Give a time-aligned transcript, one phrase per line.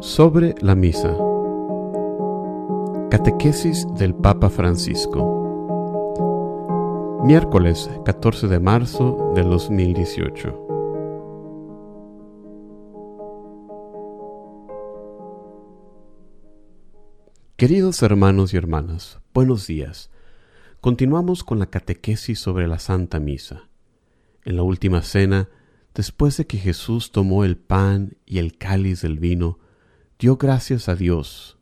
[0.00, 1.16] Sobre la misa.
[3.10, 5.36] Catequesis del Papa Francisco.
[7.24, 10.67] Miércoles 14 de marzo del 2018.
[17.58, 20.10] Queridos hermanos y hermanas, buenos días.
[20.80, 23.68] Continuamos con la catequesis sobre la Santa Misa.
[24.44, 25.48] En la última cena,
[25.92, 29.58] después de que Jesús tomó el pan y el cáliz del vino,
[30.20, 31.58] dio gracias a Dios.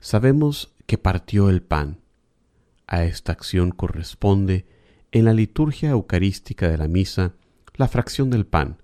[0.00, 2.00] Sabemos que partió el pan.
[2.88, 4.66] A esta acción corresponde,
[5.12, 7.36] en la liturgia eucarística de la misa,
[7.74, 8.82] la fracción del pan,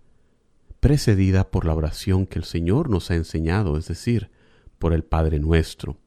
[0.79, 4.31] precedida por la oración que el Señor nos ha enseñado, es decir,
[4.79, 5.98] por el Padre nuestro.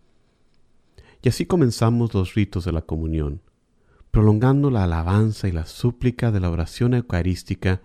[1.26, 3.42] Y así comenzamos los ritos de la comunión,
[4.12, 7.82] prolongando la alabanza y la súplica de la oración eucarística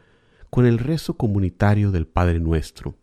[0.48, 2.94] con el rezo comunitario del Padre nuestro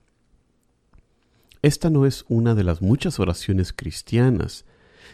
[1.61, 4.65] esta no es una de las muchas oraciones cristianas,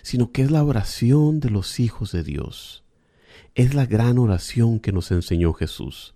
[0.02, 2.84] sino que es la oración de los hijos de Dios.
[3.56, 6.16] Es la gran oración que nos enseñó Jesús.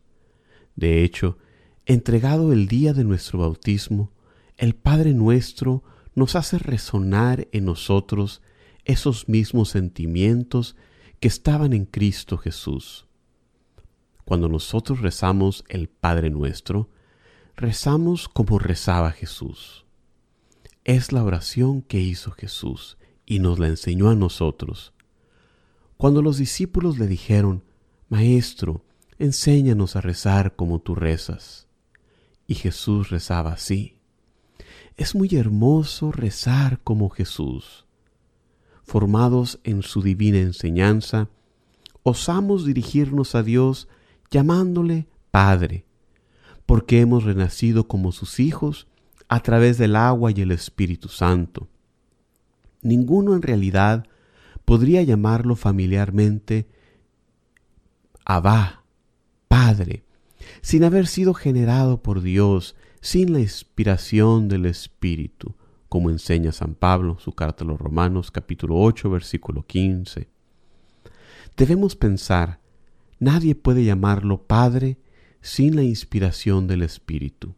[0.75, 1.37] De hecho,
[1.85, 4.11] entregado el día de nuestro bautismo,
[4.57, 8.41] el Padre nuestro nos hace resonar en nosotros
[8.87, 10.75] esos mismos sentimientos
[11.19, 13.05] que estaban en Cristo Jesús.
[14.25, 16.89] Cuando nosotros rezamos el Padre nuestro,
[17.55, 19.85] rezamos como rezaba Jesús
[20.87, 24.93] es la oración que hizo Jesús y nos la enseñó a nosotros.
[25.97, 27.65] Cuando los discípulos le dijeron,
[28.07, 28.85] Maestro,
[29.19, 31.67] enséñanos a rezar como tú rezas.
[32.47, 33.97] Y Jesús rezaba así.
[34.95, 37.85] Es muy hermoso rezar como Jesús.
[38.87, 41.27] Formados en su divina enseñanza,
[42.03, 43.89] osamos dirigirnos a Dios
[44.31, 45.83] llamándole Padre,
[46.65, 48.87] porque hemos renacido como sus hijos
[49.27, 51.67] a través del agua y el Espíritu Santo.
[52.81, 54.07] Ninguno en realidad
[54.63, 56.69] podría llamarlo familiarmente
[58.23, 58.85] Abba,
[59.49, 60.05] Padre,
[60.61, 65.55] sin haber sido generado por Dios, sin la inspiración del Espíritu,
[65.89, 70.29] como enseña San Pablo, su carta a los Romanos capítulo 8 versículo 15.
[71.55, 72.59] Debemos pensar,
[73.19, 74.97] nadie puede llamarlo Padre
[75.41, 77.55] sin la inspiración del Espíritu.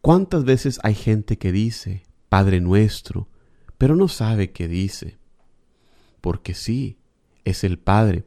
[0.00, 3.28] ¿Cuántas veces hay gente que dice, Padre nuestro,
[3.78, 5.18] pero no sabe qué dice?
[6.20, 6.98] Porque sí,
[7.44, 8.24] es el Padre,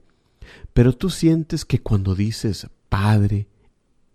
[0.74, 3.48] pero tú sientes que cuando dices Padre,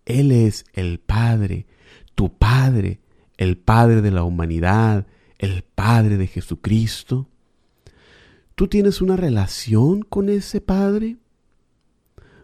[0.04, 1.66] Él es el Padre,
[2.14, 3.00] tu Padre,
[3.36, 5.06] el Padre de la humanidad,
[5.38, 7.28] el Padre de Jesucristo.
[8.54, 11.16] ¿Tú tienes una relación con ese Padre?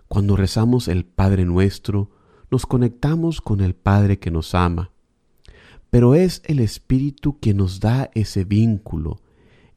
[0.08, 2.10] Cuando rezamos el Padre nuestro,
[2.50, 4.90] nos conectamos con el Padre que nos ama
[5.90, 9.20] pero es el Espíritu quien nos da ese vínculo,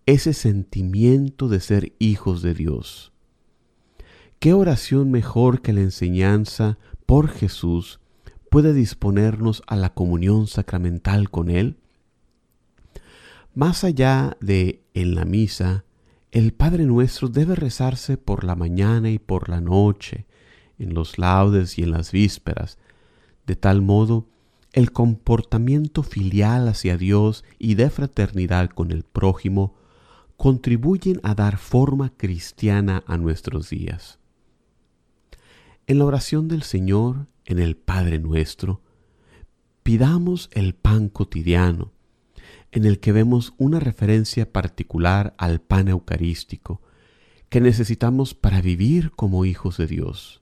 [0.06, 3.12] ese sentimiento de ser hijos de Dios.
[4.40, 8.00] ¿Qué oración mejor que la enseñanza por Jesús
[8.54, 11.80] puede disponernos a la comunión sacramental con Él?
[13.56, 15.86] Más allá de en la misa,
[16.32, 20.28] el Padre nuestro debe rezarse por la mañana y por la noche,
[20.78, 22.78] en los laudes y en las vísperas,
[23.48, 24.28] de tal modo
[24.72, 29.74] el comportamiento filial hacia Dios y de fraternidad con el prójimo
[30.38, 34.20] contribuyen a dar forma cristiana a nuestros días.
[35.88, 38.82] En la oración del Señor, en el Padre nuestro,
[39.84, 41.92] pidamos el pan cotidiano,
[42.72, 46.82] en el que vemos una referencia particular al pan eucarístico,
[47.50, 50.42] que necesitamos para vivir como hijos de Dios.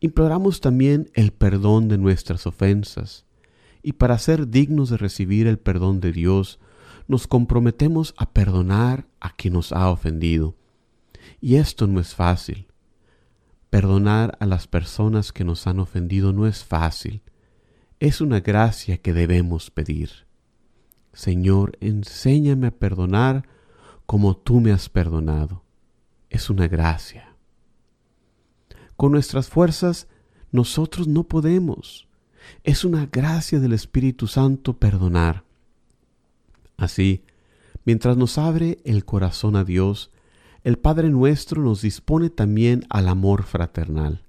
[0.00, 3.24] Imploramos también el perdón de nuestras ofensas,
[3.82, 6.58] y para ser dignos de recibir el perdón de Dios,
[7.08, 10.56] nos comprometemos a perdonar a quien nos ha ofendido.
[11.40, 12.65] Y esto no es fácil.
[13.70, 17.22] Perdonar a las personas que nos han ofendido no es fácil.
[17.98, 20.26] Es una gracia que debemos pedir.
[21.12, 23.48] Señor, enséñame a perdonar
[24.04, 25.64] como tú me has perdonado.
[26.30, 27.34] Es una gracia.
[28.96, 30.08] Con nuestras fuerzas
[30.52, 32.08] nosotros no podemos.
[32.64, 35.44] Es una gracia del Espíritu Santo perdonar.
[36.76, 37.24] Así,
[37.84, 40.10] mientras nos abre el corazón a Dios,
[40.64, 44.24] el Padre nuestro nos dispone también al amor fraternal.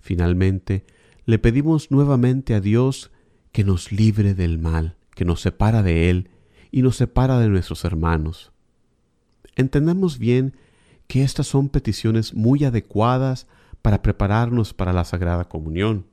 [0.00, 0.84] Finalmente,
[1.24, 3.10] le pedimos nuevamente a Dios
[3.52, 6.30] que nos libre del mal, que nos separa de Él
[6.70, 8.52] y nos separa de nuestros hermanos.
[9.56, 10.56] Entendemos bien
[11.06, 13.46] que estas son peticiones muy adecuadas
[13.82, 16.06] para prepararnos para la Sagrada Comunión.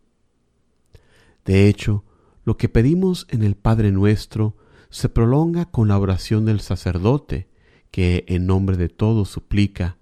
[1.46, 2.04] De hecho,
[2.44, 4.56] lo que pedimos en el Padre nuestro
[4.90, 7.48] se prolonga con la oración del sacerdote,
[7.92, 9.98] que en nombre de todos suplica,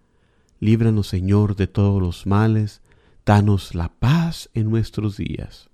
[0.60, 2.82] líbranos Señor de todos los males,
[3.26, 5.70] danos la paz en nuestros días.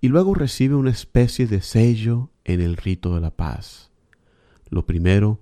[0.00, 3.90] Y luego recibe una especie de sello en el rito de la paz.
[4.68, 5.40] Lo primero,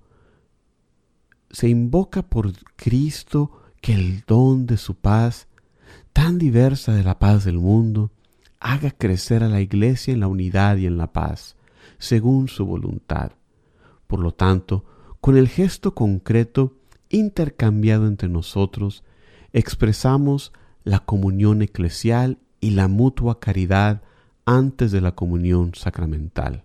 [1.50, 5.48] se invoca por Cristo que el don de su paz,
[6.12, 8.10] tan diversa de la paz del mundo,
[8.60, 11.56] haga crecer a la Iglesia en la unidad y en la paz,
[11.98, 13.32] según su voluntad.
[14.06, 14.84] Por lo tanto,
[15.20, 16.76] con el gesto concreto
[17.08, 19.02] intercambiado entre nosotros,
[19.52, 20.52] expresamos
[20.84, 24.02] la comunión eclesial y la mutua caridad
[24.44, 26.64] antes de la comunión sacramental.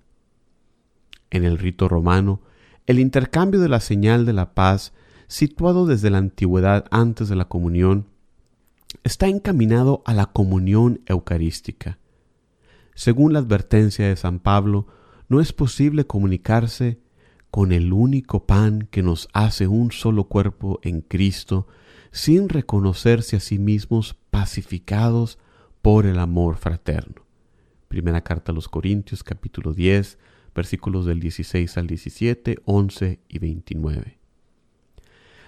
[1.30, 2.42] En el rito romano,
[2.86, 4.94] el intercambio de la señal de la paz,
[5.28, 8.08] situado desde la antigüedad antes de la comunión,
[9.04, 11.98] está encaminado a la comunión eucarística.
[12.94, 14.88] Según la advertencia de San Pablo,
[15.28, 17.00] no es posible comunicarse
[17.54, 21.68] con el único pan que nos hace un solo cuerpo en Cristo
[22.12, 25.38] sin reconocerse a sí mismos pacificados
[25.84, 27.28] por el amor fraterno.
[27.90, 30.18] Primera carta a los Corintios capítulo 10
[30.56, 34.18] versículos del 16 al 17, 11 y 29.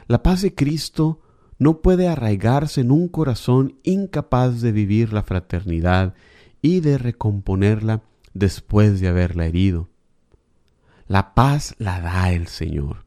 [0.06, 1.22] La paz de Cristo
[1.58, 6.14] no puede arraigarse en un corazón incapaz de vivir la fraternidad
[6.62, 8.04] y de recomponerla
[8.36, 9.90] después de haberla herido.
[11.08, 13.06] La paz la da el Señor.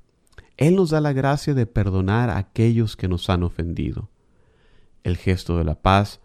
[0.57, 4.09] Él nos da la gracia de perdonar a aquellos que nos han ofendido.
[5.03, 6.21] El gesto de la paz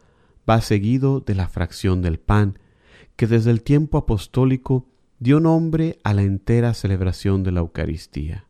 [0.50, 2.60] va seguido de la fracción del pan,
[3.16, 4.88] que desde el tiempo apostólico
[5.20, 8.48] dio nombre a la entera celebración de la Eucaristía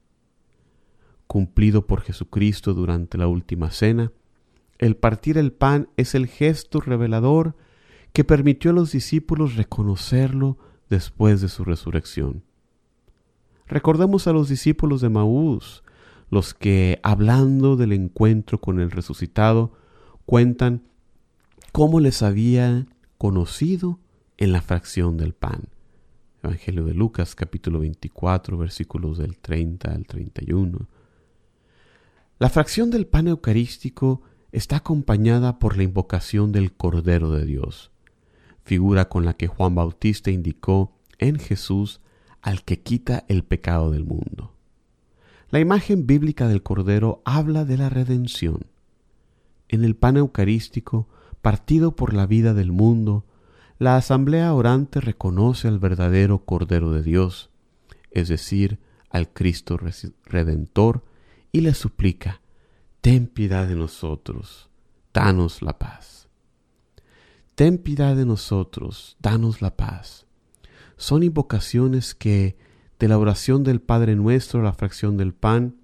[1.34, 4.12] cumplido por Jesucristo durante la última cena,
[4.78, 7.56] el partir el pan es el gesto revelador
[8.14, 10.60] que permitió a los discípulos reconocerlo
[10.92, 12.44] después de su resurrección.
[13.68, 15.84] Recordemos a los discípulos de Maús,
[16.30, 19.72] los que, hablando del encuentro con el resucitado,
[20.26, 20.84] cuentan
[21.72, 22.88] cómo les había
[23.18, 24.00] conocido
[24.38, 25.70] en la fracción del pan.
[26.44, 30.88] Evangelio de Lucas capítulo 24 versículos del 30 al 31.
[32.40, 34.22] La fracción del pan eucarístico
[34.52, 37.92] está acompañada por la invocación del Cordero de Dios,
[38.64, 42.02] figura con la que Juan Bautista indicó en Jesús
[42.44, 44.54] al que quita el pecado del mundo.
[45.50, 48.68] La imagen bíblica del Cordero habla de la redención.
[49.70, 51.08] En el pan eucarístico,
[51.42, 53.26] partido por la vida del mundo,
[53.80, 57.50] la asamblea orante reconoce al verdadero Cordero de Dios,
[58.12, 58.80] es decir,
[59.10, 59.80] al Cristo
[60.26, 61.06] Redentor,
[61.52, 62.42] y le suplica,
[63.02, 64.70] ten piedad de nosotros,
[65.14, 66.28] danos la paz.
[67.56, 70.26] Ten piedad de nosotros, danos la paz.
[71.04, 72.56] Son invocaciones que,
[72.98, 75.76] de la oración del Padre nuestro, la fracción del pan,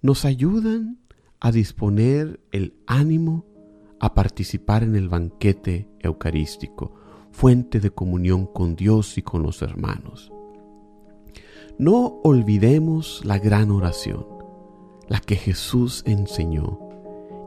[0.00, 0.96] nos ayudan
[1.38, 3.44] a disponer el ánimo
[4.00, 6.94] a participar en el banquete eucarístico,
[7.30, 10.32] fuente de comunión con Dios y con los hermanos.
[11.78, 14.24] No olvidemos la gran oración
[15.08, 16.78] la que Jesús enseñó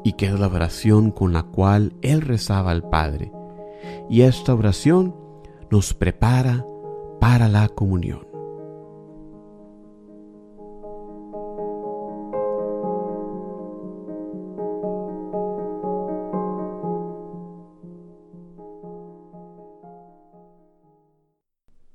[0.04, 3.32] y que es la oración con la cual Él rezaba al Padre.
[4.08, 5.16] Y esta oración
[5.72, 6.64] nos prepara
[7.22, 8.31] para la comunión.